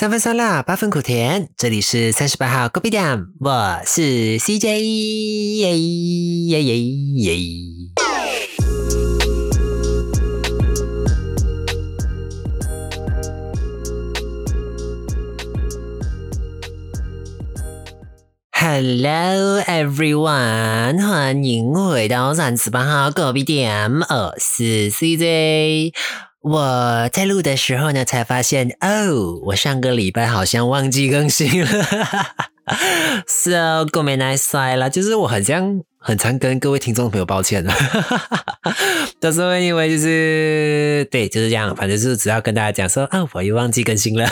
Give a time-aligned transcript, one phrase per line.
[0.00, 1.50] 三分酸辣，八分苦甜。
[1.58, 4.78] 这里是三十八号 Coffee 店，我是 CJ
[5.58, 7.36] 耶耶耶耶。
[18.52, 25.92] Hello everyone，欢迎回到三十八号 Coffee 店，我是 CJ。
[26.42, 31.68] 我在录的时候呢，才发现哦，我上个礼拜好像忘记更新了。
[33.26, 37.74] So 够没耐塞了，就是我很像很常跟各位听众朋友抱歉了。
[39.18, 44.26] 到时候因为就是对就是这样，反正就是只要跟大家讲说啊，我又忘记更新了。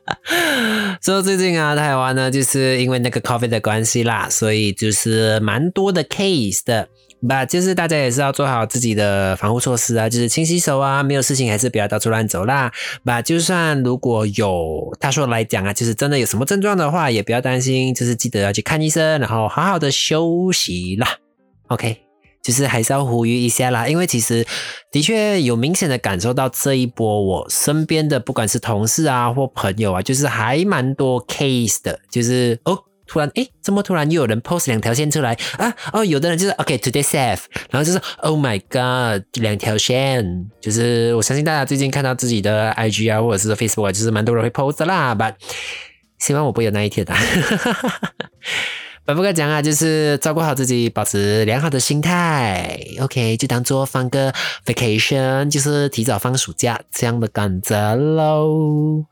[1.00, 6.88] 所以最近啊，台湾呢，就是因为那个 COVID 的关系啦，所以就是蛮多的 case 的。
[7.26, 12.70] 吧，就是大家也是要做好自己的防护措施啊，就是勤洗手啊，没有事情还是不要到处乱走啦。
[13.04, 21.08] 吧，就算如果有他说来讲啊，就是真的有什么症状的话，也不要担心，就是记得要去看医生，然后好好的休息啦。
[21.68, 21.96] OK，
[22.42, 24.46] 就是还是要呼吁一下啦，因为其实
[24.92, 32.78] 的确有明显的感受到这一波我身边的不管是同事啊或朋友啊，就是还蛮多 case 的，就是哦。
[33.06, 35.74] 突然，诶，怎么突然又有人 post 两条线出来啊？
[35.92, 45.34] 哦，有的人就是 OK today safe，然后就是 Oh my God，两条线，就是我相信大家最近看到自己的 IG 啊，或者是 Facebook，啊就是蛮多人会 post 啦，but
[46.18, 47.14] 希望我不有那一天的。
[49.04, 54.32] 不过讲啊，就是照顾好自己，保持良好的心态，OK，就当做放个
[54.64, 59.04] vacation，就是提早放暑假这样的感觉喽。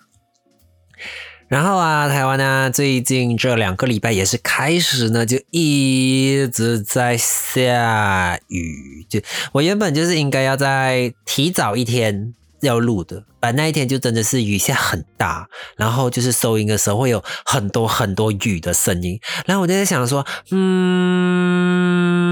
[1.55, 9.06] 然后啊，台湾呢，最近这两个礼拜也是开始呢，就一直在下雨。
[9.08, 9.20] 就
[9.52, 19.20] 我原本就是应该要在提早一天要录的，但那一天就真的是雨下很大，然后就是收音的时候会有很多很多雨的声音。
[19.47, 22.23] 然后我就在想说，嗯，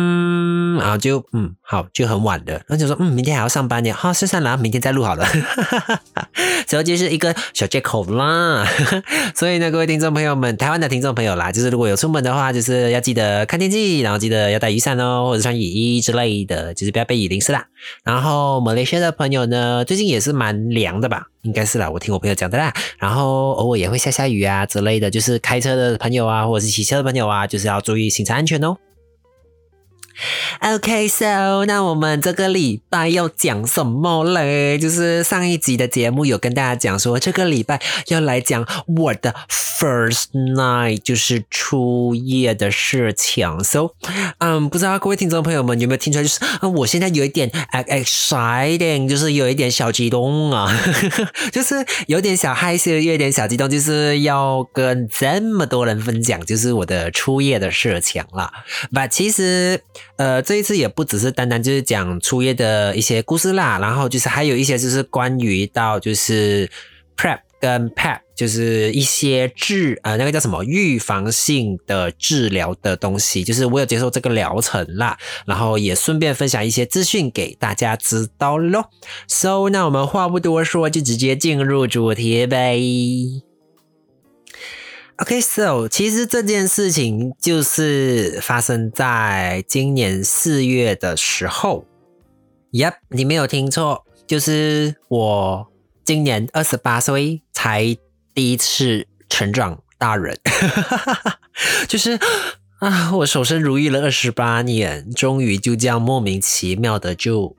[0.82, 2.52] 然后就嗯好，就很晚了。
[2.52, 5.24] 然后就说，嗯，明天还要上班呢，好，算算了，明天再录好了。
[6.66, 8.66] 所以就是一个小借口啦。
[9.34, 17.64] 所以呢，各位听众朋友们，台湾的听众朋友啦，就是如果有出门的话，就是要记得看天气，然后记得要带雨伞哦，或者穿雨衣之类的，就是不要被雨淋湿啦。
[18.04, 21.26] 然后马来西亚的朋友呢，最近也是蛮凉的吧？
[21.42, 22.72] 应该是啦，我听我朋友讲的啦。
[22.98, 28.76] 然后偶尔也会下下雨啊之类的，就是开车的朋友啊，或者是骑车的朋友啊，就是要注意行车安全哦。
[30.60, 34.78] OK，so 那我们这个礼拜要讲什么嘞？
[34.78, 43.62] 就是上一集的节目有跟大家讲说，这个礼拜要来讲我的 first night，就是初夜的事情。
[43.64, 43.94] So，
[44.38, 46.22] 嗯，不知道各位听众朋友们有没有听出来？
[46.22, 50.72] 就是啊，我现在有一点 exciting，就是有一点小激动啊，
[51.50, 51.74] 就是
[52.06, 58.52] 有点小害羞，有点小激动，就是要跟这么多人分享，就是我的初夜的事情了。
[58.92, 59.82] But 其实。
[60.16, 66.70] 呃，这一次也不只是单单就是讲初夜的一些故事啦，然后就是还有一些就是关于到就是
[67.16, 78.84] prep 跟 pep，就是一些治呃那个叫什么预防性的治疗的东西，就是我有接受这个疗程啦，然后也顺便分享一些资讯给大家知道喽。
[79.26, 83.51] So，那我们话不多说，就直接进入主题呗。
[85.18, 91.84] OK，so 其实这件事情就是发生在今年四月的时候。
[92.72, 95.70] Yep，你没有听错，就是我
[96.04, 97.96] 今年二十八岁才
[98.34, 100.36] 第一次成长大人，
[101.86, 102.18] 就是
[102.80, 107.54] 啊，我守身如玉了二十八年，终于就这样莫名其妙的就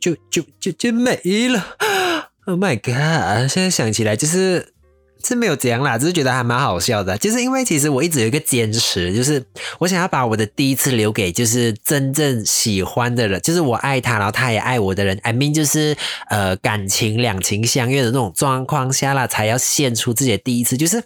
[0.00, 1.76] 就就就就没了。
[2.46, 3.48] Oh my god！
[3.48, 4.73] 现在想起来就是。
[5.24, 7.16] 是没有这样啦，只是觉得还蛮好笑的。
[7.18, 9.42] 就是因为其实我一直有一个坚持，就是
[9.78, 15.18] 我想要把我的第一次留给就是真正喜欢的人，就是我爱他，然后他也爱我的人。
[15.22, 15.96] I mean，就是
[16.28, 20.76] 呃感情两情相悦的那种状况下啦，才要献出自己的第一次。
[20.76, 21.02] 就是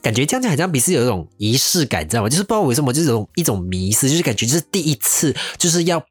[0.00, 2.28] 感觉这样就好像比是有一种仪式感，你知道吗？
[2.28, 6.02] 就是不知道为什么，就是种一种迷失，就是感觉就是第一次就是要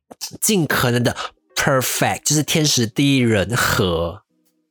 [0.41, 1.15] 尽可能的
[1.55, 4.24] perfect，就是天时地利人和。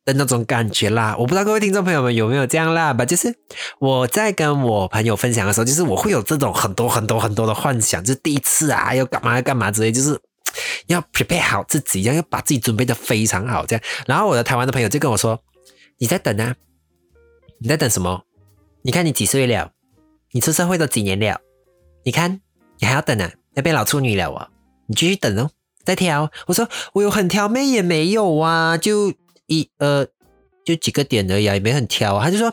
[0.05, 3.07] 的那种感觉啦，我不知道各位听众朋友们有没有这样啦吧？
[3.07, 3.35] 就是
[3.79, 10.21] 我在跟我朋友分享的时候，就是我会有这种很多很多很多的幻想，就是第一次啊，要干嘛要干嘛之类，就是
[10.89, 13.83] 要 prepare 好自己，要要把自己准备的非常好这样。
[14.07, 15.41] 然后我的台湾的朋友就跟我说
[15.97, 16.55] ：“你在等啊？
[17.61, 18.25] 你在等什么？
[18.83, 19.71] 你看你几岁了？
[20.33, 21.41] 你出社会都几年了？
[22.05, 22.43] 你看
[22.79, 23.33] 你还要等啊？
[23.55, 24.51] 要变老处女了啊？
[24.87, 25.51] 你继续等哦，
[25.83, 29.15] 再挑。”我说：“我有很挑妹也没有啊，就。”
[29.47, 30.07] 一呃，
[30.65, 32.21] 就几个点而已啊，也没很挑。
[32.21, 32.53] 他就说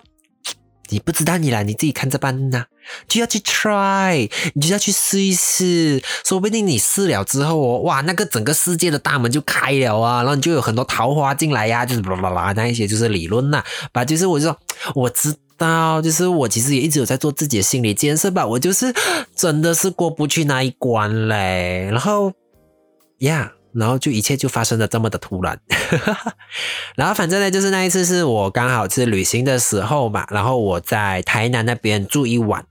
[0.89, 2.65] 你不知道你来，你自己看着办呐，
[3.07, 13.63] 就要去 try，你就要去试一试，说不定你试了之后哦，哇，那个整个世界的大门就开了啊，然后你就有很多桃花进来呀，就是啦啦啦那一些就是理论呐，
[13.93, 14.59] 吧，就是我就说
[14.95, 18.93] 我知道，就是我其实也一直有在做自己的心理建设吧，我就是
[19.33, 22.33] 真的是过不去那一关嘞，然后
[23.19, 23.53] 呀。
[23.73, 25.59] 然后就一切就发生的这么的突然，
[26.95, 32.65] 然后反正呢，就是那一次是我刚好是旅行的时候嘛，然后我在台南那边住一晚，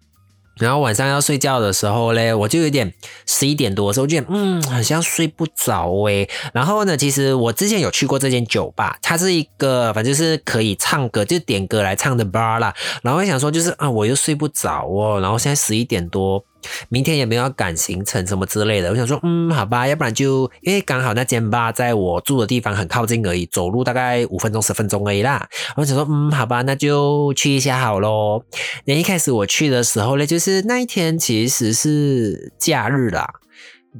[0.58, 2.92] 然后晚上要睡觉的时候嘞，我就有点
[3.26, 6.28] 十一点多的时候，就嗯，好像睡不着诶。
[6.52, 12.74] 然后呢，其实我之前有去过这间酒吧，它是一个反正是可以唱歌，就点歌来唱的 bar 啦。
[13.02, 16.44] 然后我想说，就是啊，我又睡不着哦，然后现在十一点多。
[16.88, 25.48] 明天也没有要赶行程什么之类的，我想说，嗯，好吧，要不然就因为刚好那间吧在我住的地方很靠近而已，走路大概五分钟十分钟而已啦。
[25.76, 28.44] 我想说，嗯，好吧，那就去一下好咯。
[28.84, 33.28] 那一开始我去的时候呢，就是那一天其实是假日啦，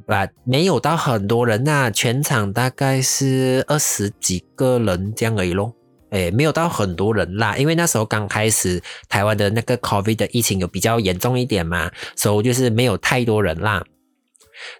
[0.07, 5.73] 啊，没有到很多人那全场大概是二十几个人这样而已咯。
[6.11, 13.83] 诶，没有到很多人啦，因为那时候刚开始台湾的那个 COVID 的疫情有比较严重一点嘛，所以就是没有太多人啦。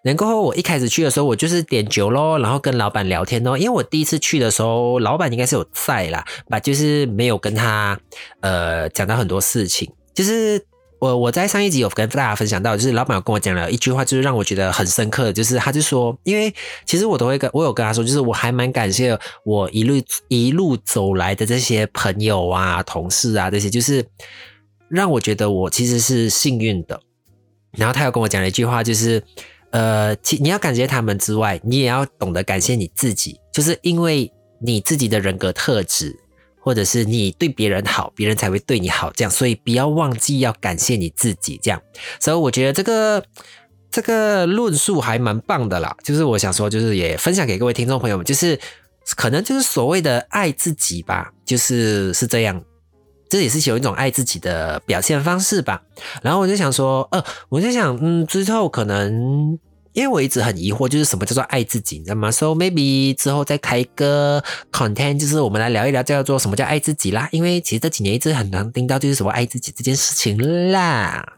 [0.04, 3.58] 然后我一开始去的时候，我就是点酒咯，然后跟老板聊天哦。
[3.58, 8.00] 因为我第一次去的时候，老板应该是有在啦，把就是没有跟他
[8.42, 10.64] 呃讲到很多事情，就是。
[11.02, 16.54] 我我在上一集有跟大家分享到，就是老板跟我讲了一句话，就是让我觉得很深刻，就是他就说，因为
[16.86, 19.96] 其实我都会跟我有跟他说，就是我还蛮感谢我一路
[20.28, 24.06] 一路走来的这些朋友啊、同事啊这些，就是
[24.90, 27.02] 让我觉得我其实是幸运的。
[27.72, 29.24] 然后他又跟我讲了一句话，就是
[29.72, 34.32] 呃，其你要感谢他们之外，你也要懂得感谢你自己，就是因为
[34.62, 36.16] 你自己的人格特质。
[36.64, 41.82] 或者是你对别人好，别人才会对你好，这样，所以不要忘记要感谢你自己，这样。
[42.20, 43.26] 所以我觉得这个
[43.90, 45.96] 这个论述还蛮棒的啦。
[46.04, 48.60] 就是我想说，就是也分享给各位听众朋友们，就是
[49.16, 52.64] 可能就是所谓的爱自己吧，就是是这样，
[53.28, 55.82] 这也是有一种爱自己的表现方式吧。
[56.22, 59.60] 然后我就想说，呃，我就想，嗯，之后可能。
[59.94, 67.28] 因为我一直很疑惑，就是什么叫做爱自己，你知道吗？So maybe 之后再开一个 content，就是我们来聊一聊叫做什么叫爱自己啦。
[67.32, 71.34] 因为其实这几年一直很难听到就是什么爱自己这件事情啦。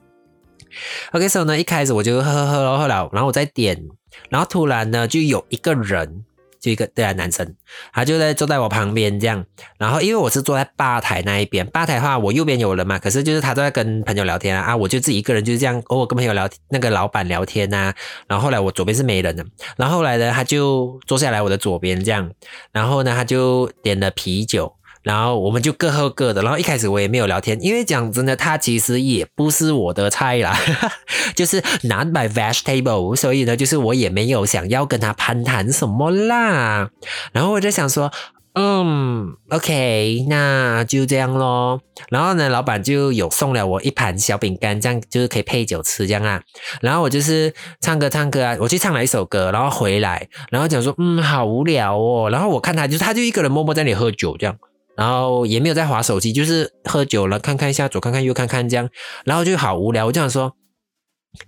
[1.12, 3.82] OK，so 呢，一开始我就呵呵呵咯，后来，然后我再点，
[4.30, 6.24] 然后突然呢就有一个人。
[6.64, 7.46] 就一个对啊，男生，
[7.92, 9.44] 他就在坐在我旁边这样，
[9.78, 17.94] 然后因为我是坐在吧台那一边，吧台的话我右边有人嘛，可是就是他都在跟朋友聊天啊，啊，我就自己一个人就是这样偶尔跟朋友聊那个老板聊天呐，
[18.30, 19.46] 然后后来我左边是没人的，
[19.76, 22.32] 然后后来呢他就坐下来我的左边这样，
[22.72, 24.74] 然后呢他就点了啤酒。
[25.04, 30.58] 然后我们就各喝各的，然后一开始我也没有聊天，因为讲真的，他其实也不是我的菜啦，
[31.36, 36.90] 就是 not my vegetable，所以呢，就是我也没有想要跟他攀谈什么啦。
[37.34, 38.10] 然后我就想说，
[38.56, 41.82] 嗯，OK，那就这样咯。
[42.10, 46.42] 然后呢，老板就有送了我一盘小饼干，这样就是可以配酒吃这样啊。
[46.80, 52.30] 然后我就是唱歌唱歌啊，我去唱了一首歌，然后回来，然后讲说，嗯，好无聊哦。
[52.30, 54.56] 然后我看他，就他就一个人默默在那里喝酒这样。
[54.96, 58.90] 然后也没有在划手机，就是喝酒了，看看一下左看看右看看这样，
[59.26, 60.06] 然后就好无聊。
[60.06, 60.54] 我就想说，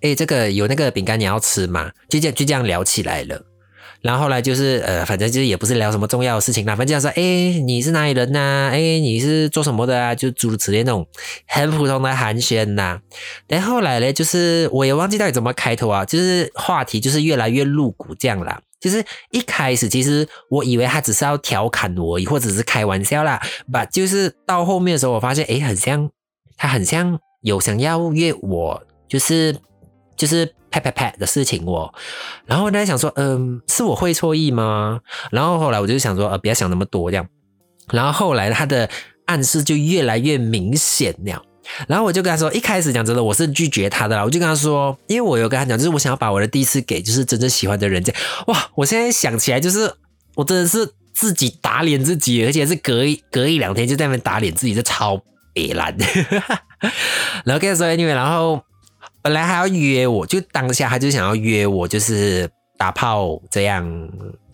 [0.02, 1.92] 哎，这个有那个饼干你要吃吗？
[2.10, 3.42] 就这样就这样聊起来了。
[4.02, 8.70] 然后后来就是呃，反正就是也不是聊什么重要的事情啦，反正就说，哎，你是哪里人呐？
[8.72, 10.14] 哎，你是做什么的啊？
[10.14, 11.08] 就诸如此类那种
[11.48, 13.00] 很普通的寒暄呐。
[13.48, 18.62] 但后来呢，就是我也忘记到底怎么开头啊，就是话题就是越来越露骨这样啦。
[18.86, 23.42] 就是一开始，其实我以为他只是要调侃我，或者是开玩笑啦。
[23.72, 26.08] 把就是到后面的时候，我发现，哎，很像
[26.56, 29.58] 他，很像有想要约我，就是
[30.16, 31.92] 就是拍拍拍的事情哦。
[32.46, 35.00] 然后我在想说，嗯，是我会错意吗？
[35.32, 37.28] 然后后来我就想说，呃，不要想那么多这样。
[37.92, 38.88] 然后后来他的
[39.26, 41.42] 暗示就越来越明显了。
[41.88, 44.24] 然后我就跟他说，一开始讲真的，我是拒绝他的啦。
[44.24, 48.04] 我就跟他说，因为我有跟他讲，就是我想要把我的第一次给就是真正喜欢的人。
[48.04, 48.14] 这
[48.48, 49.92] 哇，我现在想起来，就是
[50.36, 55.22] 我真的是自己打脸自己，而且是隔一隔一两天就在那边打脸自己，就超
[55.54, 55.96] 别烂。
[57.46, 58.62] 然后跟他说，anyway，然后
[59.22, 64.10] 本来还要约我，就当下他就想要约我，就是打炮这样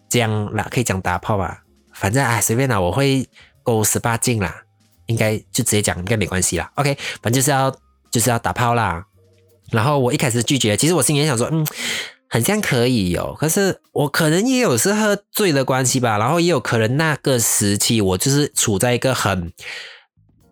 [0.10, 1.62] 这样啦，可以讲打炮吧，
[1.94, 3.28] 反正哎随便啦，我会
[3.64, 4.64] 勾十八禁啦。
[5.12, 6.72] 应该就直接讲，应该没关系啦。
[6.76, 7.70] OK，反正就是要
[8.10, 9.06] 就是要打炮啦。
[9.72, 11.66] 然后我一开始拒绝，其实我心里也想说，嗯，
[12.30, 13.36] 很像可以哦。
[13.38, 19.54] 可是我可能也有是喝醉的关系吧，然后也有可能那个时期我就是处在一个很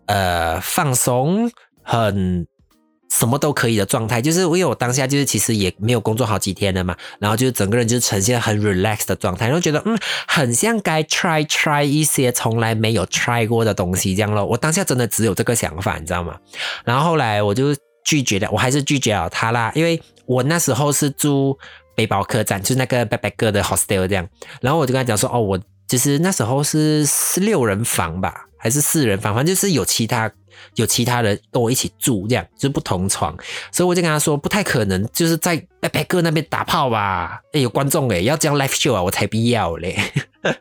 [0.06, 1.50] 呃放松，
[1.82, 2.46] 很。
[3.10, 9.98] 什么都可以的状态，就是因为我当下就是其实也没有工作好几天了嘛，然后就是整个人就呈现很 relax 的状态，然后觉得嗯，
[10.28, 14.46] 很像该 try try 一些从来没有 try 过的东西这样咯。
[14.46, 16.36] 我当下真的只有这个想法，你知道吗？
[16.84, 17.74] 然后后来我就
[18.04, 21.58] 拒绝了，我还是拒绝了他啦，因为我那时候是住
[21.96, 24.26] 背包客栈，就是那个 b a c k p a c k 的 hostel 这样，
[24.60, 30.30] 然后我就跟他讲说，哦，我就是那时候是是六人房吧，还是四人房，反正就是有其他。
[30.76, 33.36] 有其他人跟我一起住，这样就不同床，
[33.72, 37.40] 所以我就跟他说不太可能，就是在拜拜哥那边打炮吧？
[37.52, 39.98] 哎，有观众哎，要这样 live show 啊，我才不要嘞。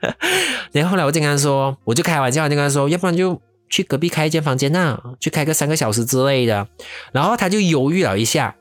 [0.71, 6.67] 然后后来我就跟他说，我就开玩笑就跟他说，要不然就去隔壁开一间房间呐，去开个三个小时之类的。
[7.11, 8.55] 然后他就犹豫了一下，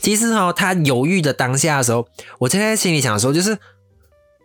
[0.00, 2.06] 其实哦，他犹豫的当下的时候，
[2.38, 3.58] 我就在心里想说，就是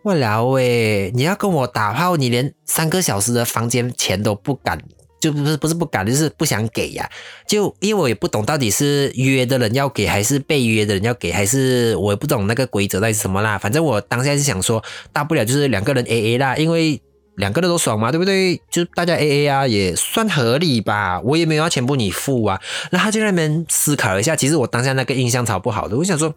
[0.02, 4.80] 我聊喂，你要跟我打炮，你连三个小时的房间钱都不敢。
[5.20, 7.08] 就不是不是不敢，就是不想给呀。
[7.46, 13.58] 就因为我也不懂到底是约的人要给，还是被约的人要给，还是我也不懂那个规则到底是什么啦。
[13.58, 17.00] 反正我当下是想说，大不了就是两个人 A A 啦，因为
[17.36, 18.60] 两个人都爽嘛，对不对？
[18.70, 21.20] 就大家 A A 啊，也算合理吧。
[21.20, 22.60] 我也没有要全部你付啊。
[22.90, 26.34] 然后他就在那边思考一下，其实我当下那个印象超不好的，我想说，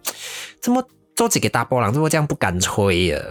[0.62, 0.86] 怎么？
[1.16, 3.22] 做几个大波浪，怎么这样不敢吹啊？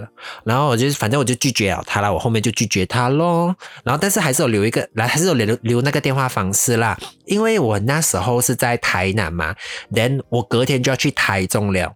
[0.44, 3.54] 然后我就反正我就拒绝了他了，我后面就拒绝他咯。
[3.82, 6.96] 然后但是还是有留一个来，还是有留留那个电话方式啦。
[7.24, 9.54] 因为我那时候是在台南嘛
[9.90, 11.92] ，then 我隔天就要去台中了，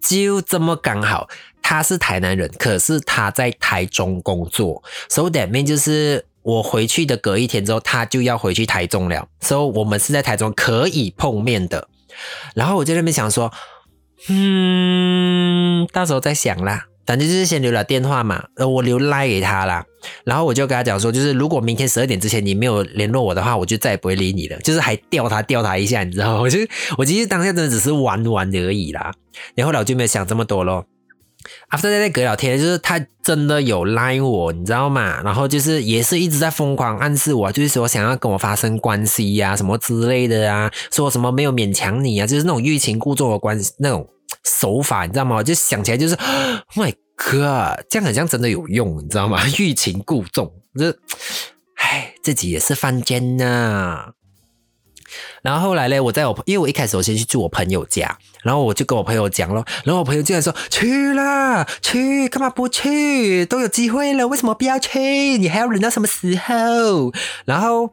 [0.00, 1.28] 就这么刚好
[1.62, 11.86] 他是台南人，可是他在台中工作，所以 that mean 就是我回去的隔一天之后，他就要回去台中了，所以我们是在台中可以碰面的。
[12.56, 13.52] 然后我在那边想说。
[14.28, 16.86] 嗯，到时候再想啦。
[17.06, 19.84] 反正就是先留了电话嘛，呃，我留赖给他啦。
[20.24, 24.58] 然后我就跟他讲说，就是如果明天十二点之前你没有联络我的话，我就再也不会理你了。
[24.58, 26.40] 就是还吊他吊他一下，你知道吗？
[26.42, 26.58] 我就
[26.98, 29.12] 我其实当下真的只是玩玩而已啦。
[29.54, 30.84] 然后来我就没有想这么多咯。
[31.70, 35.20] After 在隔聊天，就是他真的有拉我，你知道吗？
[35.22, 44.08] 然后就是也是一直在疯狂暗示我，就是说想要跟我发生关系呀，什么之类的啊，说什么没有勉强你啊，就是那种欲擒故纵的关系那种
[44.44, 45.42] 手法，你知道吗？
[45.42, 46.16] 就想起来就是，
[46.74, 49.40] My God，这样好像真的有用，你知道吗？
[49.58, 50.96] 欲擒故纵，这，
[51.76, 54.12] 唉，自己也是犯贱呐。
[55.42, 63.44] 然后后来呢，我在我因为我一开始我先去住我朋友家，然后我就跟我朋友讲了，然后我朋友竟然说去啦，去干嘛不去？
[63.46, 64.98] 都有机会了，为什么不要去？
[65.38, 67.12] 你还要忍到什么时候？
[67.44, 67.90] 然后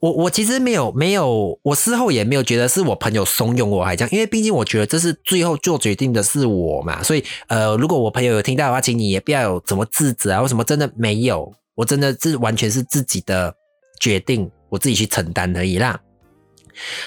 [0.00, 11.52] 我我其实没有没有，我事后也没有觉得是我朋友怂恿我还这样，因为毕竟我觉得这是最后做决定的是我嘛，所以呃，如果我朋友有听到的话，请你也不要有怎么制止啊，为什么真的没有？
[11.76, 13.54] 我真的是完全是自己的
[14.00, 15.98] 决定，我自己去承担而已啦。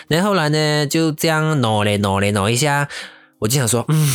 [0.07, 2.87] 然后来呢，就这样挪嘞挪嘞挪一下，
[3.39, 4.13] 我就想说，嗯，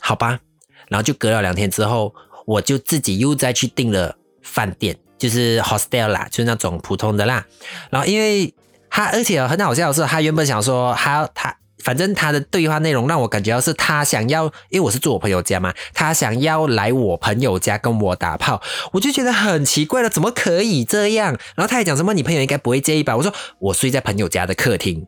[0.00, 0.40] 好吧。
[0.88, 2.14] 然后就隔了两天之后，
[2.46, 7.44] 我就自己又再去订了饭店，就是 hostel 啦，就是那种普通的啦。
[7.90, 8.54] 然后因为
[8.88, 11.56] 他，而且很好笑的是，他原本想说，他他。
[11.86, 21.28] 反正他的对话内容让我感觉到是他想要，因为我是住我朋友家嘛，他想要来我朋友家跟我打炮，我就觉得很奇怪了，怎么可以这样？
[21.54, 23.16] 然后他还讲什么，你朋友应该不会介意吧？
[23.16, 25.06] 我说我睡在朋友家的客厅，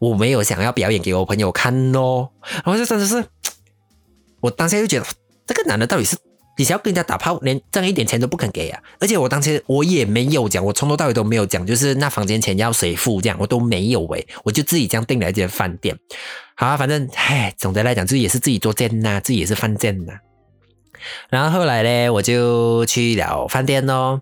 [0.00, 2.30] 我没有想要表演给我朋友看哦。
[2.64, 3.24] 然后就真的是，
[4.42, 5.06] 我当下就觉得
[5.46, 6.16] 这个男的到底是。
[6.62, 8.80] 你想要跟人家打炮，连挣一点钱都不肯给啊！
[9.00, 15.98] 而且我当时我也没有讲，我从头到尾都没有讲，就是那房间钱要谁付这样，我都没有诶，我就自己这样订了一间饭店。
[16.54, 20.12] 好啊，反正唉，总的来讲，就也是自己做贱呐，自己也是犯贱呐。
[21.30, 24.20] 然后后来呢，我就去了饭店咯，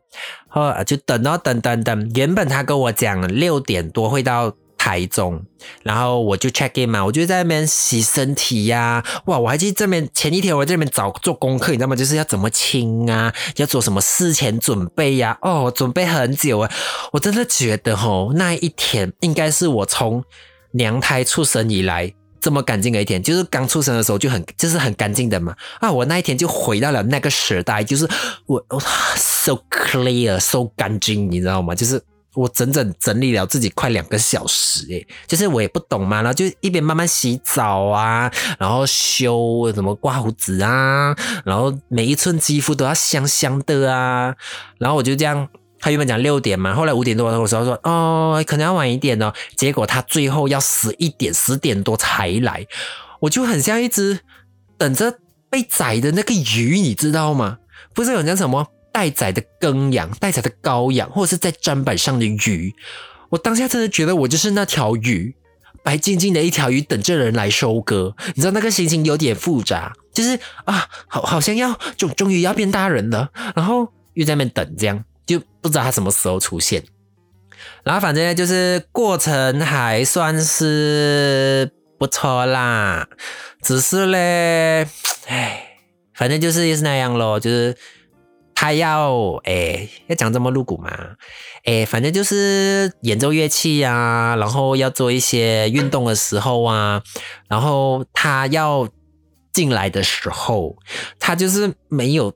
[0.48, 4.56] 后就等哦，等等等，原本他跟我讲六点多会到。
[4.80, 5.38] 台中，
[5.82, 11.94] 然后我就 check in 嘛，我就在那边洗身体呀，哇，我还记得这边前一天我在那边找做功课，你知道吗？
[11.94, 16.72] 就是要怎么清啊，要做什么事前准备呀，哦，准备很久啊，
[17.12, 20.24] 我真的觉得吼，那一天应该是我从
[20.72, 22.10] 娘胎出生以来
[22.40, 28.08] 这么干净的一天，就是刚出生的时候就很就是很干净的嘛，啊，我那一天就回到了那个时代，就是
[28.46, 28.80] 我我
[29.14, 31.74] so clear so 干净，你知道吗？
[31.74, 32.02] 就是。
[32.34, 44.34] 我整整整理了自己快两个小时，诶，就是我也不懂嘛，然后就一边慢慢洗澡啊，然后修什么刮胡子啊，然后每一寸肌肤都要香香的啊，
[44.78, 45.48] 然后我就这样，
[45.80, 52.64] 他原本讲六点嘛，后来五点多的时候说，哦，可能要晚一点哦，结果他最后要十一点十点多才来，
[53.20, 54.20] 我就很像一只
[54.78, 55.18] 等着
[55.50, 57.58] 被宰的那个鱼，你知道吗？
[57.92, 58.68] 不是有人讲什么？
[58.92, 62.74] 待宰的羔羊、待宰的羔羊，或者是在砧板上的鱼。
[63.30, 65.34] 我当下真的觉得我就是那条鱼，
[65.84, 68.14] 白净净的一条鱼，等着人来收割。
[68.34, 76.82] 你知道那个心情有点复杂，就是啊，好好像要终终于要变大人了，然后又在那边等，这样就不知道他什么时候出现。
[77.84, 83.06] 然后反正就是过程还算是不错啦，
[83.62, 84.88] 只是嘞，
[85.26, 85.78] 唉，
[86.14, 87.76] 反正就是也是那样咯，就是
[88.60, 90.90] 他要诶要讲这么露骨嘛，
[91.64, 97.02] 诶，反正就是演奏乐器啊，然后要做一些运动的时候啊，
[97.48, 98.86] 然后他要
[99.50, 100.76] 进来的时候，
[101.18, 102.34] 他就是没有。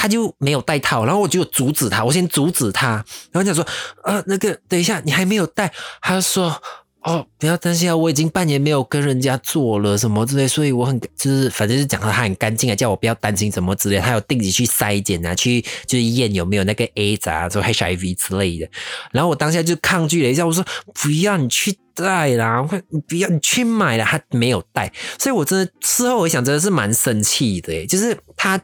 [0.00, 3.66] 他就没有带套，然后我就阻止他，我先阻止他，然后讲说，
[4.04, 6.62] 呃，那个等一下，你还没有带，他说，
[7.08, 18.68] 哦，不要担心啊，我已经半年没有跟人家做了什么之类，所以我很就是反正是讲他他很干净啊，叫我不要担心什么之类，他有定期去筛检啊，去就是验有没有那个 A 杂，说 HIV 之类的，
[19.12, 28.60] 然后我当下就抗拒了一下，我说不要你去带啦，你不要你去买了，他没有带，所以我真的事后我想真的是蛮生气的，就是他。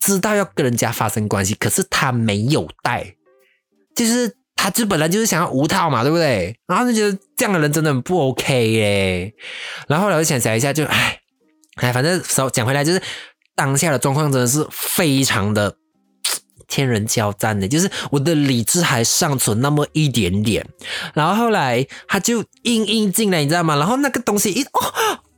[0.00, 3.14] 知道要跟人家发生关系，可是他没有带，
[3.96, 6.58] 就是他就本来就是想要无套嘛，对不对？
[6.66, 9.34] 然后就觉得这样的人真的很不 OK 耶。
[9.88, 11.20] 然后后来我就想想一下，就哎
[11.82, 13.02] 哎，反正说讲回来，就是
[13.54, 15.76] 当下的状况真的是非常的
[16.66, 20.66] 天人交战的，就是我的理智还尚存那么一点点。
[21.12, 23.76] 然后后来他就硬硬进来，你知道吗？
[23.76, 24.80] 然后那个东西一哦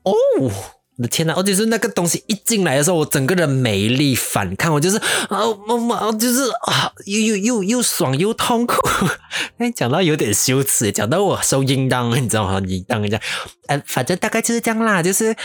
[0.04, 0.52] 哦。
[0.98, 1.34] 我的天呐！
[1.36, 4.96] 而且是那个东西一进来的时候，我整个人没力反抗，我就是
[5.28, 8.76] 啊，妈妈，就是啊，又又又又爽又痛苦。
[9.58, 12.62] 哎，讲到有点羞耻，讲到我收应当，你知道吗？
[12.66, 13.20] 应当一下，
[13.66, 15.36] 哎，反正大概就是这样啦，就是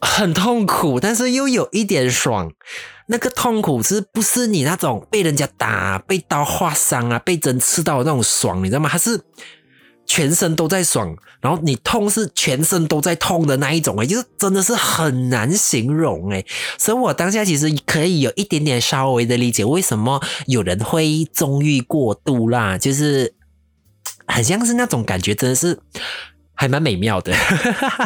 [0.00, 2.52] 很痛苦，但是又有一点爽。
[3.06, 8.62] 那个痛苦是不是你那种被人家打、被刀划伤啊、被针刺到那种爽？
[8.62, 8.90] 你知道吗？
[8.92, 9.20] 它是。
[10.14, 16.44] 全身都在爽，然后你痛是全身都在痛的那一种哎，就是真的是很难形容哎，
[16.76, 23.32] 所以我当下其实可以有一点点稍微的理解为什么有人会纵欲过度啦，就是
[24.26, 25.80] 很像是那种感觉，真的是
[26.52, 27.32] 还蛮美妙的。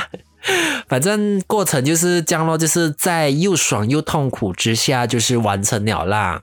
[0.87, 6.43] 反正过程就是降落，就是在又爽又痛苦之下，就是完成了啦。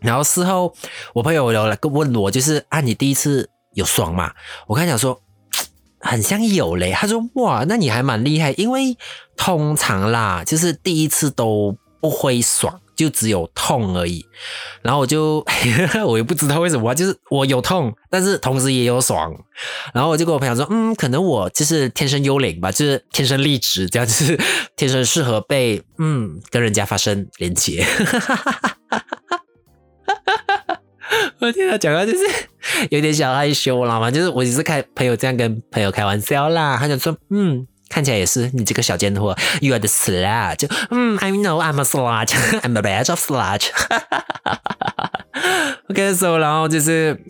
[0.00, 0.74] 然后事后
[1.14, 3.48] 我朋友有来问我，就是啊，你第一次。
[3.74, 4.32] 有爽吗？
[4.66, 5.20] 我刚讲说
[6.00, 6.92] 很像有嘞。
[6.92, 8.96] 他说哇，那你还蛮厉害，因为
[9.36, 14.24] 通常啦，就是第一次都不会爽，就只有痛而已。
[14.82, 15.44] 然后我就
[16.06, 19.32] 我也不知道为什么，就是我有痛，但是同时也有爽。
[19.94, 24.38] 然后我就跟我朋友说，嗯，可能我就是天生幽灵吧，就是天生丽质，这样就是
[24.76, 27.86] 天生适合被嗯跟人家发生连接。
[31.40, 32.18] 我听他讲话就是
[32.90, 36.76] 有点小害羞了嘛，就是我只是开朋友这样跟朋友开玩笑啦。
[36.78, 43.68] 他就说，嗯，看起来也是你这个小贱货，You are the slut，就嗯，I know I'm a slut，I'm a badge of slut。
[45.90, 47.20] OK，so 然后就是。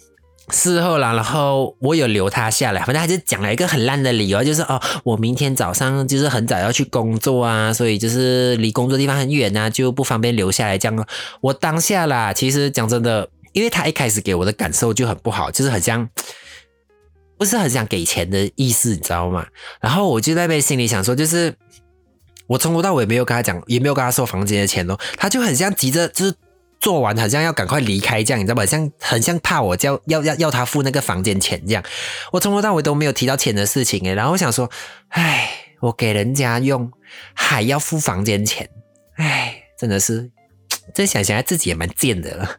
[0.51, 11.07] 事后啦，然后我有留他下来，反正他就讲了一个很烂的理由，就是哦，我明天早上就是很早要去工作啊，所以就是离工作地方很远啊，就不方便留下来这样。
[11.41, 16.07] 我当下啦，其实讲真的，因为他一开始给我的感受就很不好，就是很像
[17.39, 19.47] 不是很想给钱的意思，你知道吗？
[19.81, 21.55] 然后我就在被心里想说，就是
[22.47, 26.35] 我从头到尾没有跟他讲，也没有跟他收房间的钱哦，他就很像急着就是。
[26.81, 28.67] 做完好像要赶快离开这样，你知道吧？
[28.67, 31.83] 像很像怕我叫要要要他付那个房间钱这样。
[32.31, 34.71] 我从头到尾都没有提到钱的事情诶，然后我想说，
[35.09, 35.49] 唉，
[35.81, 36.93] 我给人家用
[37.33, 38.69] 还要付房间钱，
[39.17, 40.31] 唉，真的是，
[40.93, 42.57] 真想想自己也蛮贱的了。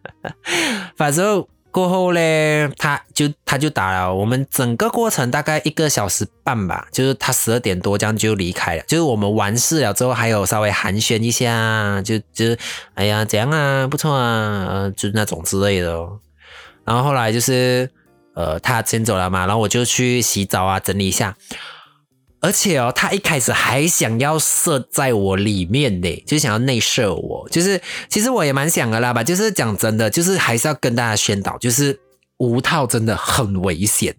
[0.95, 1.45] 反正。
[1.75, 8.83] 过后嘞，他就他就打了我们整个过程大概一个小时半吧，就是他十二点多这样就离开了。
[8.87, 12.55] 就是我们完事了之后，还有稍微寒暄一下，就就
[12.93, 15.91] 哎呀怎样啊，不错啊，就那种之类的。
[16.85, 17.91] 然后后来就是
[18.35, 21.35] 呃他先走了嘛，然后我就去洗澡啊，整理一下。
[22.45, 27.49] 而且哦，他一开始还想要射在我里面呢，就想要内射我。
[27.49, 31.99] 就是其实我也蛮想的啦吧，就是讲真的，就是还是要跟大家宣导，就是
[32.37, 34.15] 无套真的很危险，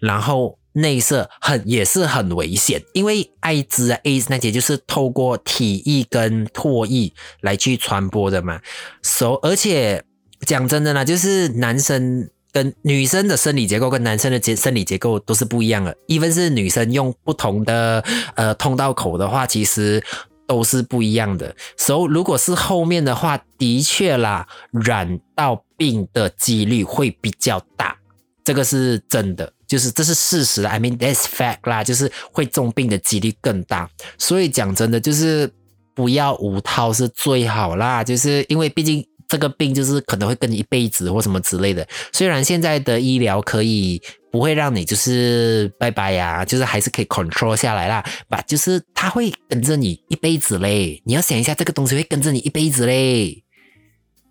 [0.00, 8.62] 然后内射很也是很危险，因为艾滋啊、AIDS 那些就是透过体液跟唾液来去传播的嘛。
[9.02, 10.02] 所而且
[10.46, 12.30] 讲真的呢，就是男生。
[12.52, 20.02] 跟女生的生理结构跟男生的结生理结构都是不一样的，一分是女生用不同的呃通道口的话，其实
[20.46, 21.54] 都是不一样的。
[21.76, 27.96] 所以如果是后面的话，的确啦，染到病的几率会比较大，
[28.42, 33.88] 这个是真的，就是这是事实 I mean that's fact 啦，就是会中病的几率更大。
[34.18, 35.48] 所以讲真的，就是
[35.94, 39.06] 不要无套是最好啦，就是因为毕竟。
[39.30, 41.86] 这个病就是可能会跟你一辈子或什么之类的。
[42.12, 48.04] 虽然现在的医疗可以不会让你就是拜拜呀，就是还是可以 control 下来啦。
[48.28, 51.00] 把就是它会跟着你一辈子嘞。
[51.06, 53.42] 你要想一下，这个东西会跟着你一辈子嘞。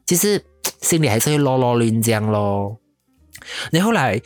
[0.06, 0.44] 其实
[0.82, 2.78] 心里还是会啰啰攣这样咯。
[3.72, 4.22] 你后来。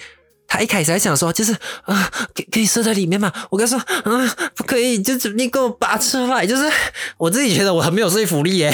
[0.53, 1.51] 他一开始还想说，就是
[1.85, 3.33] 啊，可可以射在里面吗？
[3.49, 6.45] 我跟他说，啊，不可以，就是你给我拔出来。
[6.45, 6.71] 就是
[7.17, 8.71] 我自己觉得我很没有说服力耶，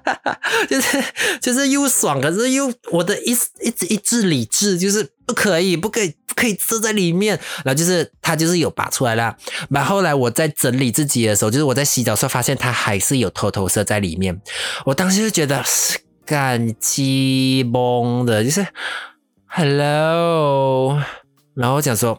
[0.70, 1.04] 就是
[1.38, 7.38] 就是又爽，可是又我的一一直一直理智就是不可以，不可以，不可以射在里面。
[7.62, 9.36] 然后就是他就是有拔出来了。
[9.68, 14.40] 然后来我在整理自己的时候，就是我在洗澡时候发现他还是有偷偷射在里面。
[14.86, 18.66] 我当时就觉得是干鸡崩的，就是。
[19.54, 20.98] Hello，
[21.54, 22.18] 然后我想说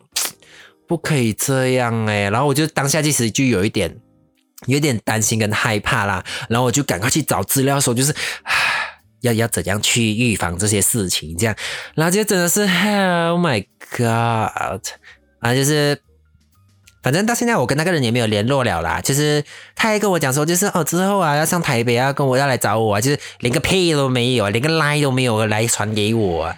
[0.87, 3.99] 不可以这样哎，然后我就当下其实就有一点
[4.67, 8.13] 有点担心跟害怕啦，然后我就赶快去找资料说就是
[9.21, 11.55] 要要怎样去预防这些事情这样，
[11.95, 12.61] 然后就真的是
[13.27, 13.65] Oh my
[13.97, 14.85] God，
[15.39, 15.99] 啊就是。
[17.03, 19.43] 反正到现在我跟那个人也没有联络了啦，就是
[19.75, 26.51] 他还跟我讲说，就是哦之后啊要上台北啊，跟我要来找我啊，就是连个屁都没有，连个 line 都没有来传给我。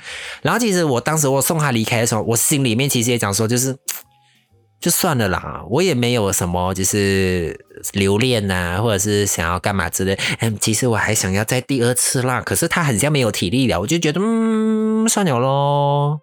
[0.43, 3.75] 然后其实我当时我送他离开的时候，我心里面其实也讲说，就是
[4.79, 7.59] 就算了啦，我也没有什么就是
[7.93, 10.15] 留恋呐，或者是想要干嘛之类。
[10.41, 16.21] 嗯，其实我还想要再第二次啦，可是他很像没有体力了，我就觉得嗯算了咯。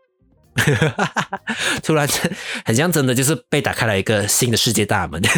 [1.82, 2.06] 突然
[2.64, 5.22] 很像真的，就是被打开了一个新的世界大门。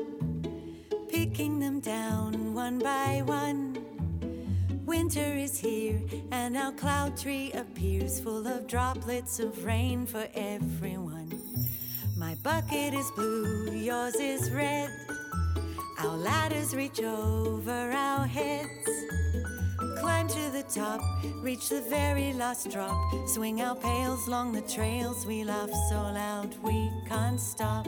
[1.09, 3.77] picking them down one by one.
[4.85, 11.31] Winter is here, and our cloud tree appears full of droplets of rain for everyone.
[12.17, 14.89] My bucket is blue, yours is red.
[15.98, 18.88] Our ladders reach over our heads.
[19.98, 21.00] Climb to the top,
[21.42, 22.94] reach the very last drop.
[23.26, 25.26] Swing our pails along the trails.
[25.26, 27.86] We laugh so loud we can't stop.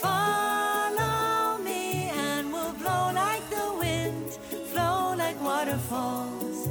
[0.00, 4.30] Follow me and we'll blow like the wind,
[4.72, 6.68] flow like waterfalls.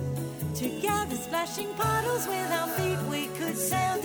[0.53, 3.98] Together, splashing puddles with our feet, we could sail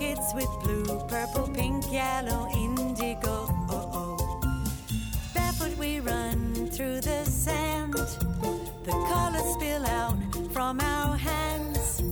[0.00, 3.46] pockets with blue, purple, pink, yellow, indigo.
[3.68, 4.40] Oh, oh.
[5.34, 7.92] Barefoot we run through the sand.
[7.92, 10.16] The colors spill out
[10.52, 12.02] from our hands.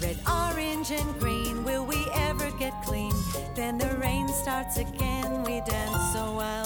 [0.00, 1.64] Red, orange, and green.
[1.64, 3.14] Will we ever get clean?
[3.56, 5.42] Then the rain starts again.
[5.42, 6.63] We dance so wild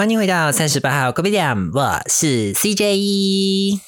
[0.00, 3.78] 欢迎回到三十八号 c o p y 我是 CJ。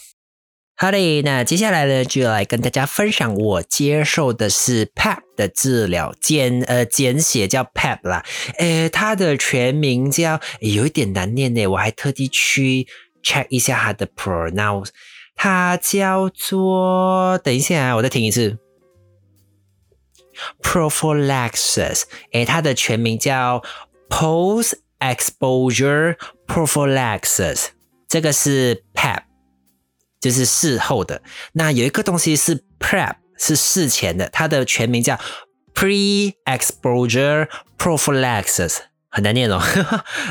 [0.77, 8.23] 好嘞，那接下来呢，就来跟大家分享我接受的是 PEP 的治疗，简呃简写叫 PEP 啦，
[8.59, 12.87] 诶，它的全名叫有一点难念呢，我还特地去
[13.25, 14.89] check 一下它的 pronounce，
[15.35, 18.59] 它叫做，等一下，我再听一次
[20.63, 23.63] ，prophylaxis，诶，它的全名叫
[24.11, 27.67] post exposure prophylaxis，
[28.09, 29.25] 这个是 PEP。
[30.21, 31.21] 就是事后的，
[31.55, 35.19] 那有一个东西是 prep，是事前的，它的全名叫
[35.75, 38.77] pre-exposure prophylaxis，
[39.11, 39.61] 很难念哦。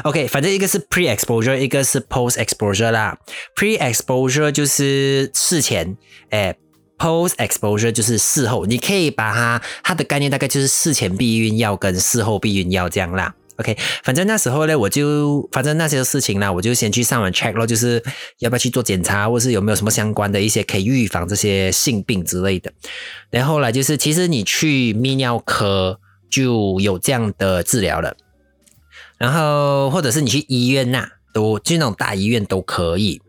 [0.06, 3.18] OK，反正一个是 pre-exposure，一个是 post-exposure 啦。
[3.58, 5.98] pre-exposure 就是事前，
[6.30, 6.56] 哎
[6.98, 8.66] ，post-exposure 就是事后。
[8.66, 13.36] 你可以把它，它的概念大概就是事前避孕药跟事后避孕药这样啦。
[13.58, 18.02] OK，反正那时候呢，我就反正那些事情呢，我就先去上网 check 咯，就是
[18.40, 22.72] 要不要去做检查，或是有没有什么相关的一些可以预防这些性病之类的。
[23.30, 28.16] 然后来就是，其实你去泌尿科就有这样的治疗了，
[29.18, 33.22] 然后或者是你去医院呐，都就那种大医院都可以。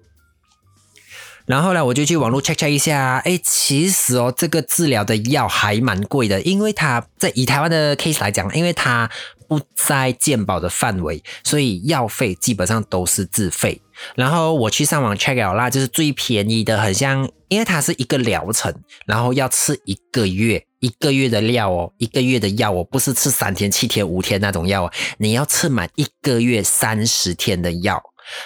[1.45, 9.11] 然后呢，我就去网络 check check 一下，哎，其实哦，这个治疗的药还蛮贵的，因为它在以台湾的 case 来讲，因为它
[9.53, 13.83] 不在健保的范围，所以药费基本上都是自费。
[14.15, 28.03] 然后我去上网 check 了啦，就是最便宜的，很像，因为它是一个疗程，然后要吃一个月，一个月的料哦，一个月的药哦，不是吃三天、七天、五天那种药哦，你要吃满一个月三十天的药。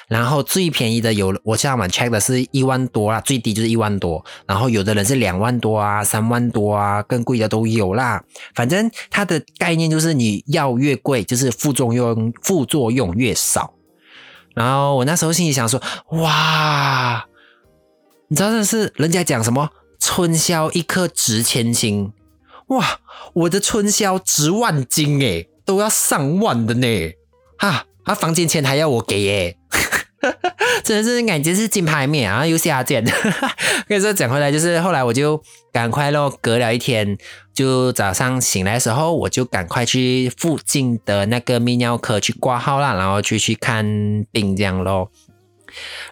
[0.09, 4.25] 然后最便宜的有，我上网 check 的是一万多啦，最低就是一万多。
[4.47, 8.23] 然后有的人是两万多啊，三万多啊，更贵的都有啦。
[8.55, 13.75] 反正它的概念就是你药越贵，就是副作用副作用越少。
[14.55, 17.27] 然后我那时候心里想说，哇，
[18.29, 19.71] 你知道这是人家讲什么？
[19.99, 22.13] 春宵一刻值千金。
[22.69, 23.01] 哇，
[23.35, 27.13] 我的春宵值万金诶，都要上万的呢，
[27.59, 27.87] 哈。
[28.09, 29.59] 他房间钱还要我给耶，
[30.85, 33.05] 真的是感觉是金牌面啊，又下贱。
[33.89, 35.41] 跟你说讲回来，就是后来我就
[35.73, 37.17] 赶快咯，隔了一天，
[37.55, 43.85] 就早上醒来的时候，我就赶快去附近的那个泌尿科去挂号啦，然后去去看
[44.33, 45.11] 病这样咯。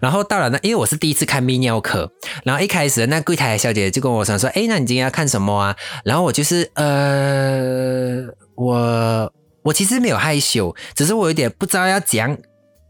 [0.01, 2.11] 然后到了那，因为我是第一次看泌尿科，
[2.45, 5.77] 然后一开始那柜台小姐就跟我说说，哎，那你今天要看什么啊？
[6.05, 9.33] 然后我就是呃，我。
[9.65, 12.37] 我其实没有害羞，只是我有点不知道要讲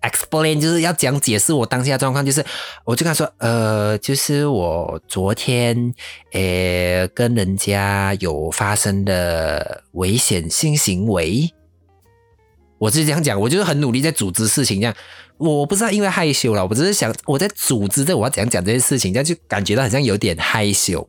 [0.09, 2.25] explain，就是要讲解释我当下状况。
[2.25, 2.45] 就是
[2.85, 5.95] 我就跟他说，呃，就是我昨天，
[6.33, 11.51] 呃，跟人家有发生的危险性行为。
[12.79, 14.95] 我是这样讲，我就是很努力在组织事情，这样。
[15.37, 21.09] 我不知道因为害羞了，我只是想我在组织这我要怎样讲这些事情，这样就感觉到好像有点害羞。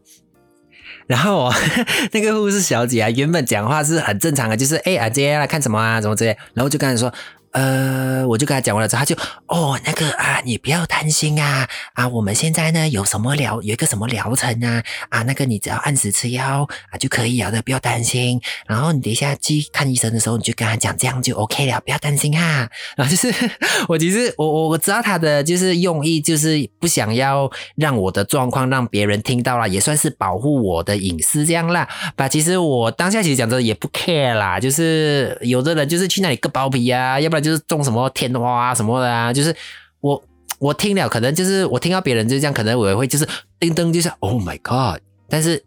[1.05, 1.51] 然后
[2.11, 7.13] 那个护士小姐啊，原本讲话是很正常的，就是哎啊，接下来看什么啊，什么之类，然后就跟他说。
[7.55, 9.15] 呃，我就跟他讲完了之后，他就
[9.47, 18.41] 哦，那个啊，你不要担心啊啊，我们现在呢有什么疗，有一个什么疗程啊啊，那个你只要按时吃药啊就可以了的，不要担心。
[18.67, 22.69] 然后你等一下去看医生的时候，你就跟他讲，这样就 OK 了，不要担心哈。
[22.97, 23.33] 然后就是
[23.87, 31.87] 我其实我我我知道他的就是用意，就是不想要让我的状况让别人听到了，也算是保护我的隐私这样啦。
[32.17, 37.44] 把其实我当下其实讲真的也不 care 啦，就是有的人就是去那里割包皮啊，要不然。
[37.45, 39.55] 就是种什么天花啊什么的啊，就是
[40.01, 40.21] 我
[40.57, 43.27] 我听了，可能就是我听到别人就这样，可能我也会就是
[43.59, 44.99] 叮噔就是 Oh my God！
[45.29, 45.63] 但是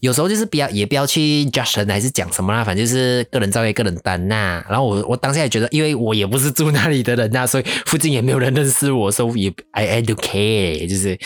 [0.00, 4.62] 有时候就是不要也不要去 judge 人还是讲什么啦，反正就是个人造业个人担呐。
[4.68, 11.18] 然后我我当下也觉得，因为我也不是住那里的人呐，所以附近也没有人认识我，所以也 I I don't care，就是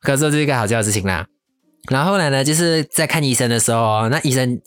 [0.00, 1.26] 可是这是一个好笑的事情啦。
[1.90, 4.60] 然后后来呢，就是在看医生的时候，那医生。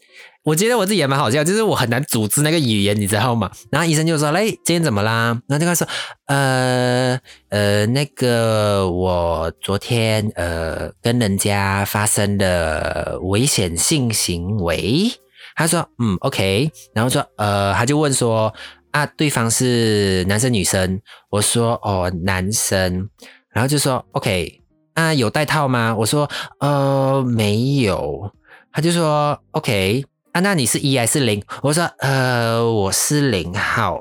[0.47, 3.51] 我觉得我自己也蛮好笑，就是我很难组织那个语言，你知道吗？
[3.69, 5.85] 然后医生就说：“嘞，今天怎么啦？”然后就他说
[6.27, 15.11] ：“呃呃，那个我昨天呃跟人家发生的危险性行为。”
[15.57, 18.53] 他说：“嗯，OK。”然后说：“呃，他就问说
[18.91, 23.09] 啊，对方是男生女生？”我说：“哦，男生。”
[23.51, 24.61] 然后就说：“OK，
[24.93, 26.29] 啊，有戴套吗？”我说
[26.61, 28.31] ：“呃，没有。”
[28.71, 30.05] 他就说：“OK。”
[30.39, 31.43] 那你是一还是零？
[31.61, 33.99] 我说呃，我是零号，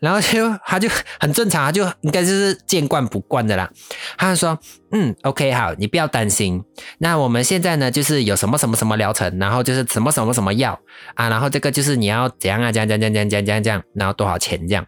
[0.00, 0.88] 然后就他就
[1.20, 3.70] 很正常，他就应该就是见惯不惯的啦。
[4.16, 4.58] 他就说
[4.92, 6.62] 嗯，OK，好，你不要担心。
[6.98, 10.78] 那我们现在呢，就是有什么什么什么疗程，然后就是什么什么什么药
[11.14, 14.86] 啊，然后这个就是你要怎样啊，这样这样这样这样这样这样，然后多少钱这样。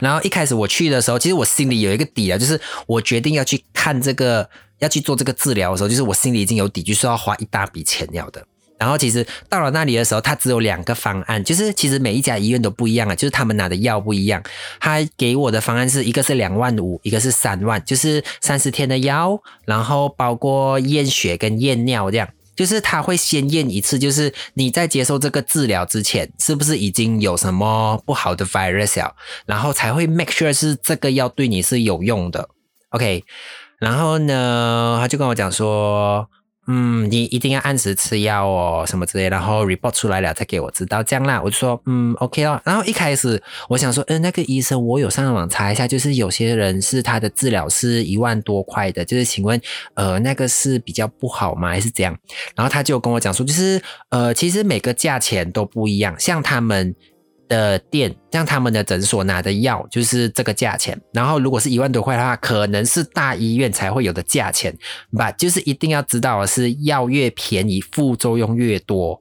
[0.00, 4.48] 然后一开始我去的时候，其实我心里有一个底啊，就是我决定要去看这个，
[4.78, 8.42] 要去做这个治疗的时候，就是我心里已经有底，就是要花一大笔钱要的。
[8.80, 14.42] 然后其实到了那里的时候，他只有两个方案，就是其实每一家医院都不一样啊，就是他们拿的药不一样。
[14.80, 22.26] 他给我的方案是一个是两万五，一个是三万，就是三十天的药，然后包括验血跟验尿这样。
[22.56, 29.12] 就是他会先验一次，就是你在接受这个治疗之前，是不是已经有什么不好的 virus 啊？
[29.44, 32.48] 然后才会 make sure 是这个药对你是有用的。
[32.90, 33.24] OK，
[33.78, 36.26] 然后呢，他就跟我讲说。
[36.66, 42.60] 嗯，你一定要按时吃药哦，什么之类，然后 report 出来了再给我知道，这样啦，我就说嗯，OK 哦。
[42.64, 49.60] 然后一开始我想说，嗯，那个医生我有上网查一下，就是有些人是他的治疗是一万多块的，就是请问，
[49.94, 52.16] 呃，那个是比较不好吗，还是怎样？
[52.54, 56.94] 然后他就跟我讲说，就是呃，其实每个价钱都不一样，像他们。
[57.50, 64.74] 的店，像他们的诊所拿的药就是这个价钱，然后如果是一万多块的话，可能是大医院才会有的价钱，
[65.18, 69.20] 吧，就是一定要知道的是药越便宜，副作用越多。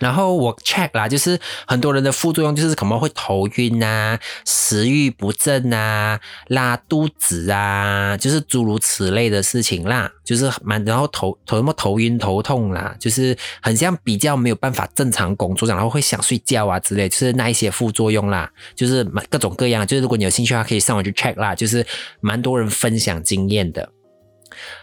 [0.00, 19.86] 然后我 check 啦，就是很多人的副作用就是可能会头晕啊、食欲不振啊、拉肚子啊，就是诸如此类的事情啦，就是蛮然后头头什么头晕头痛啦，就是很像比较没有办法正常工作，然后会想睡觉啊之类，就是那一些副作用啦，就是各种各样。
[19.86, 21.86] 就是如果你有兴趣的话，可以上网去 check 啦，就是
[22.20, 23.92] 蛮多人分享经验的。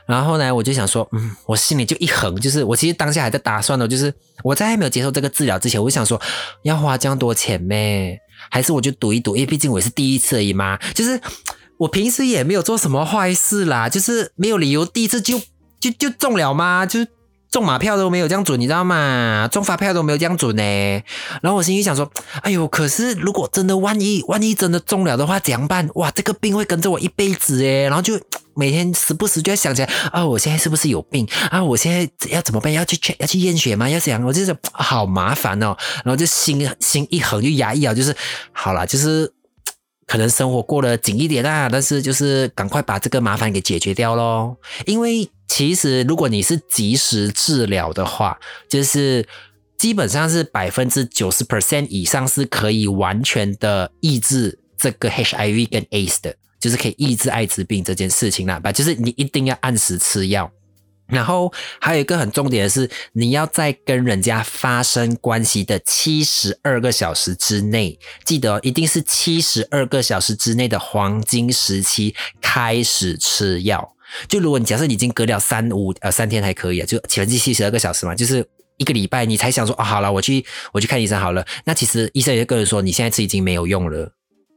[0.06, 6.20] 然后呢，我就想说，嗯，我心里就一横，就是我其实当下还在打算呢，就是我在还没有接受这个治疗之前，我就想说，
[6.64, 8.18] 要花这样多钱咩？
[8.50, 10.78] 还是我就赌一赌，因为毕竟我是第一次而已嘛。
[10.94, 11.20] 就是
[11.78, 15.40] 我平时也没有做什么坏事啦，就是没有理由第一次就
[15.80, 16.86] 就就中了吗？
[16.86, 17.06] 就。
[17.54, 19.48] 中马票都没有这样准，你知道吗？
[19.52, 20.64] 中发票都没有这样准呢。
[21.44, 22.12] 然后我心里想说
[22.42, 25.88] ：“哎呦，可是如果真的万一万一真的中了的话，怎样办？
[25.94, 27.84] 哇，这个病会跟着我一辈子诶。
[27.84, 28.20] 然后就
[28.56, 31.64] 每天时不时就要想起来啊，我现在是不是有病啊？
[31.64, 32.74] 我现在要怎么办？
[32.74, 33.88] 要去要去验血吗？
[33.88, 35.78] 要想，我就是好麻烦哦。
[36.04, 38.16] 然后就心心一横就压抑啊，就是
[38.52, 39.32] 好了，就是
[40.08, 45.30] 可能生活过得紧一点啊，但是就是赶快把这个麻烦给解决掉咯，因为。
[45.56, 49.24] 其实，如果你是及时治疗的话，就是
[49.78, 58.60] 基本上是百分之九十 percent 以上是可以完全的抑制这个 HIV 跟 AIDS 的，就是可以抑制艾滋病这件事情啦。
[58.60, 60.52] 吧，就是你一定要按时吃药，
[61.06, 73.93] 然后还有一个很重点的是，你要在跟人家发生关系的七十二个小时之内，记得一定是七十二个小时之内的黄金时期开始吃药。
[74.28, 78.46] 就如果你假设已经隔了三五呃三天还可以啊，就前期七十二个小时嘛，就是
[78.78, 81.46] 一个礼拜，你才想说哦好了，我去我去看医生好了。
[81.66, 84.12] 那其实医生也个人说你现在吃已经没有用了，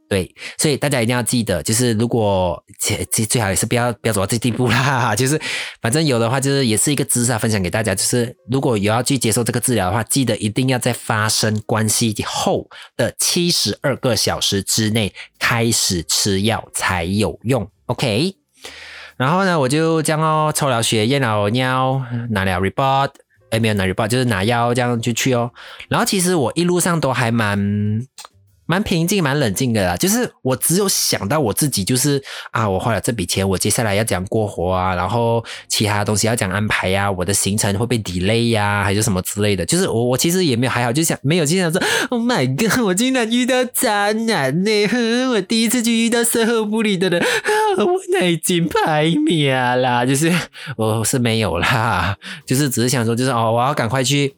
[0.09, 5.13] 对，所以大家一定要记得，就是如果最最好也是不要不要走到这地步啦。
[5.15, 5.39] 就是
[5.81, 7.93] 反正有的话，就是也是一个知识啊，分享给大家。
[7.93, 17.69] 就是如果有要去接受这个治疗的话，记得一定要在发生关系后的七十二个小时之内开始吃药才有用。
[17.87, 18.46] OK。
[19.17, 23.09] 然后呢，我就这样哦，抽了血，验了尿，拿了 report，
[23.49, 25.51] 哎，没有拿 report，就是拿药这样就去哦。
[25.89, 28.07] 然后其实我一路上都还蛮。
[28.67, 39.65] 蛮平静、蛮冷静的啦，就是我只有想到我自己，就是啊，我花了这笔钱，我接下来要怎样过活啊，然后其他东西要怎样安排呀，我的行程会被 delay 呀，还是什么之类的。
[39.65, 44.87] 就是我我其实也没有还好，就想没有经常说，Oh my god，我竟然遇到渣男呢！
[45.29, 47.23] 我第一次就遇到售后不理的人，
[47.77, 50.31] 我那已经拍灭啦，就是
[50.75, 54.33] 我是没有啦，就是只是想说，就是哦，我要赶快去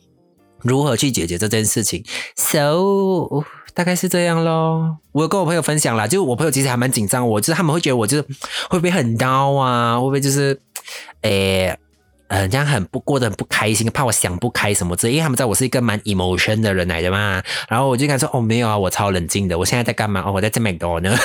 [0.61, 2.03] 如何去解决这件事情。
[2.35, 3.43] So。
[3.75, 4.97] 大概是这样咯。
[5.13, 8.23] 我跟我朋友分享啦，就我朋友其实还蛮紧张，我就是他们会觉得我就是
[8.69, 10.59] 会不会很孬啊，会不会就是，
[11.21, 11.77] 诶，
[12.27, 17.41] 呃，这样很不过得很不开心，怕我想不开什么之类，因为他们知道我是一个蛮 emotion 的人来的嘛。
[17.69, 20.23] 然后我就跟他说，哦，没有啊，我超冷静的，我现在在干嘛？
[20.25, 21.15] 哦，我在这美多呢。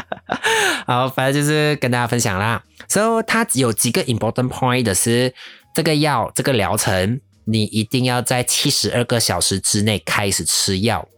[0.86, 2.62] 好，反正就是跟大家分享啦。
[2.88, 5.34] 所以它有几个 important point 的是，
[5.74, 11.08] 这个药这个疗程，你一定要在七十二个小时之内开始吃药。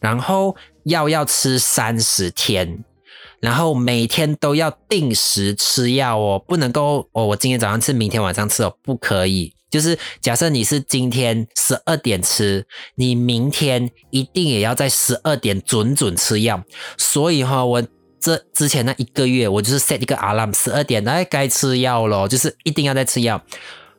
[0.00, 2.82] 然后药要吃三十天，
[3.40, 9.54] 然后每天都要定时吃药哦，不能够哦，我今天早上吃，明天晚上吃哦，不可以。
[9.70, 16.64] 就是假设你是今天十二点吃，你明天一定也要在十二点准准吃药。
[16.96, 17.86] 所以哈，我
[18.18, 23.40] 这之前那一个月，我就是 set 一个 alarm，十二点哎该吃药咯，就是一定要在吃药。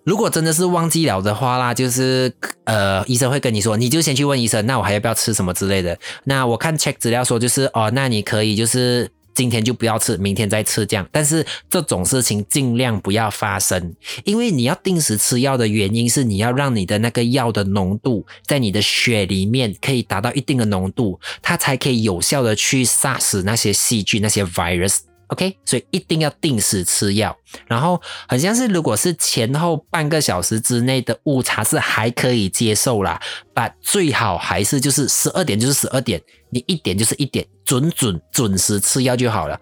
[0.04, 2.34] 如果真的是忘记了的话啦，就是
[2.64, 5.97] 呃，医生会跟你说，你就先去问医生，那我还要不要吃什么之类的。
[6.24, 11.08] 那我看 check 资料说，就是哦，那你可以就是今天就不要吃，明天再吃这样。
[11.12, 13.93] 但是这种事情尽量不要发生，
[14.24, 25.02] 因为你要定时吃药的原因是你要让你的那个药的浓度在你的血里面可以达到一定的浓度，它才可以有效的去杀死那些细菌、那些 virus。
[25.32, 27.34] OK，所以一定要定时吃药，
[27.66, 33.18] 然后好像是如果是前后半个小时之内的误差是还可以接受啦，
[33.54, 39.58] 把最好还是就是十二点就是十二点，你一点就是一点，准准准时吃药就好了。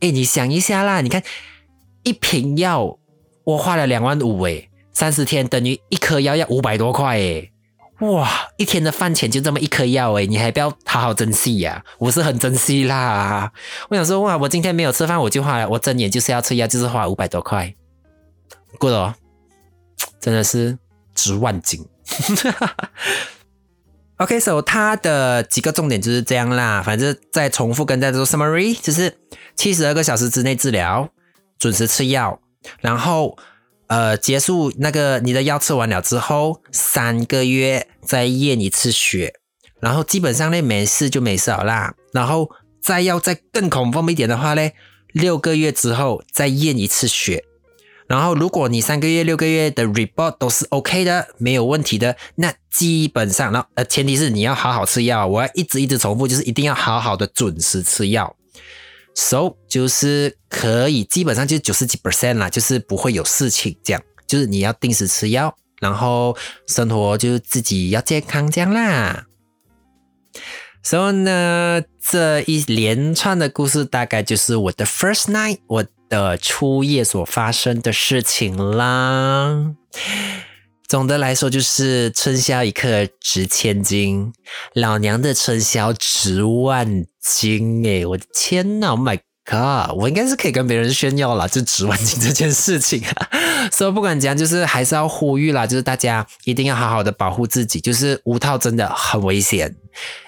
[0.00, 1.22] 哎，你想一下啦，你看
[2.02, 2.98] 一瓶药
[3.44, 7.52] 我花了两万五诶，三十天等于一颗药要五百多块诶。
[8.00, 8.28] 哇，
[8.58, 11.82] 一天的饭钱就这么一颗药诶，你还不要好好珍惜呀？
[11.96, 13.50] 我是很珍惜啦。
[13.88, 17.74] 我想说，哇，我今天没有吃饭，我就花了，我睁眼就是要吃药，就是花五百多块
[18.78, 19.14] ，good 哦，
[20.20, 20.78] 真的是
[21.14, 21.86] 值万金。
[24.18, 29.16] OK，so 它的几个重点就是这样啦，反正再重复跟大家说 summary，就是
[29.54, 31.08] 七十二个小时之内治疗，
[31.58, 32.38] 准时吃药，
[32.80, 33.38] 然后。
[33.88, 39.34] 呃，结束那个你的药吃完了之后，三个月再验一次血，
[39.80, 41.94] 然后基本上呢没事就没事了啦。
[42.12, 42.50] 然后
[42.82, 44.70] 再要再更恐怖一点的话呢，
[45.12, 47.44] 六个月之后再验一次血。
[48.08, 55.26] 然后如果你三个月、六个月的 report 都是 OK 的，没有问题的，那基本上，那呃前提是你要好好吃药。
[55.26, 58.36] 我要一直一直重复，就是一定要好好的准时吃药。
[59.18, 64.02] So 就是可以，基本上就九十几 percent 啦，就是不会有事情这样。
[64.26, 66.36] 就是你要定时吃药，然后
[66.68, 69.24] 生活就自己要健康这样啦。
[70.82, 79.74] 所以呢，这一连串的故事大概就是我的 first night，我的初夜所发生的事情啦。
[80.88, 84.32] 总的来说，就是春宵一刻值千金，
[84.74, 89.56] 老娘的春宵值万金诶，我的天呐 m y 可
[89.94, 93.30] 我应该是可以跟别人炫耀了，就值万金这件事情啊。
[93.72, 99.74] 所以不管怎样，就是还是要呼吁啦，就是大家一定要好好的保护自己，就是无套真的很危险，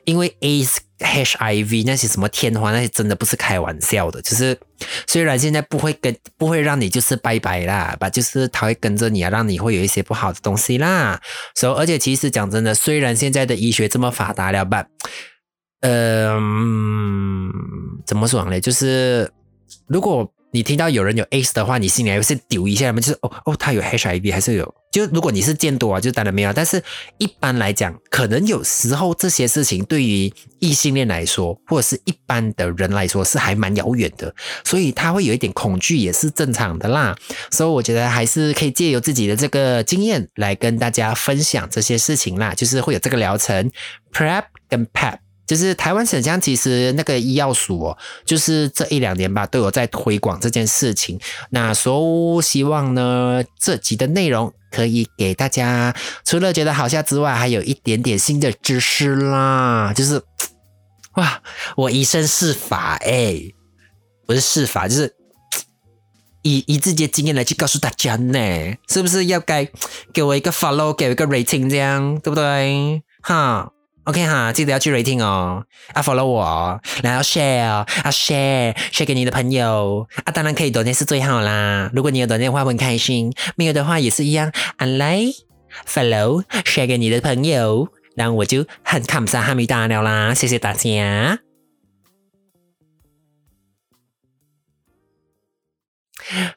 [0.04, 0.64] 因为 A。
[1.00, 4.58] HIV 那些什么天花那些真的不是开玩笑的，就是
[5.06, 11.20] 虽然现在不会跟不会让你就是拜拜啦，吧，就是他会跟着你啊，让你会有一些不好的东西啦。
[11.54, 14.86] 所以而且其实讲真的，虽然现在的医学这么发达了吧，
[15.80, 17.50] 嗯，
[18.06, 18.60] 怎么说呢？
[18.60, 19.30] 就是
[19.86, 20.32] 如果。
[20.50, 22.98] 你听到有人有 AIDS 的话，你心里还是丢一下吗？
[23.00, 24.74] 就是哦哦，他有 HIV 还是有？
[24.90, 26.50] 就如果你是见多啊，就当然没有。
[26.54, 26.82] 但是
[27.18, 37.14] 一般来讲，可能有时候这些事情对于异性恋来说，或者是一般的人来说，是还蛮遥远的，所以他会有一点恐惧，也是正常的啦。
[37.50, 43.70] 所以我觉得还是可以借由自己的这个经验来跟大家分享这些事情啦，就是会有这个疗程
[44.14, 45.18] Prep 跟 Pep。
[45.48, 51.18] 就是台湾省乡其实那个医药署哦，就是这一两年吧，都有在推广这件事情。
[51.50, 55.96] 那所以希望呢，这集的内容可以给大家
[56.26, 59.94] 除了觉得好笑之外，还有一点点新的知识啦。
[59.96, 60.22] 就是
[61.14, 61.42] 哇，
[61.76, 63.40] 我以身试法哎，
[64.26, 65.14] 不是试法，就是
[66.42, 69.66] 以以自己的经验来去告诉大家呢，是不是要该
[70.12, 73.02] 给我一个 follow，给我一个 rating 这样，对不对？
[73.22, 73.72] 哈。
[74.08, 81.90] OK 哈，记得要去 rating 哦，啊 follow 我，然后 share 啊 share share 给你的朋友啊，当然可以多点是最好啦。
[81.92, 84.50] 如果你有多点的话，我很开心；没有的话也是一样。
[84.78, 85.34] like
[85.86, 91.47] follow share 给你的朋友，然后我就很看不上哈密达了啦，谢谢大家。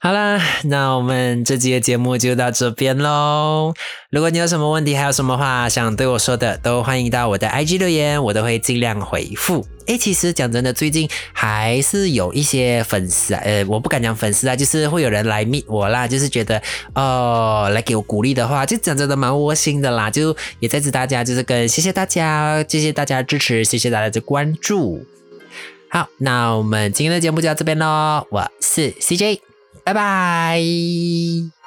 [0.02, 3.74] 好啦，那我们这期的节目就到这边喽。
[4.10, 9.66] 如果你有什么问题，还有什么话想对我说的，都欢迎到我的 IG 留言，我都会尽量回复。
[9.88, 16.62] 诶，其实讲真的，最近还是有一些粉丝，呃，我不敢讲粉丝啊，就是会有人来密我啦，就是觉得
[16.94, 20.10] 哦，来给我鼓励的话，就讲真的蛮窝心的啦。
[20.10, 25.06] 就也在此大家就是跟谢谢大家，谢谢大家支持，谢谢大家的关注。
[25.90, 29.51] 好，那我们今天的节目就到这边喽，我是 CJ。
[29.84, 31.61] 拜拜。